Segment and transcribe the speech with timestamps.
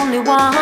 [0.00, 0.55] Only one